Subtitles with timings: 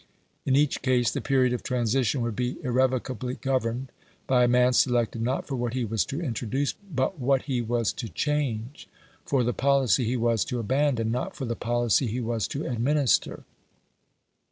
[0.47, 3.91] In each case the period of transition would be irrevocably governed
[4.25, 7.93] by a man selected not for what he was to introduce, but what he was
[7.93, 8.89] to change
[9.25, 13.43] for the policy he was to abandon, not for the policy he was to administer.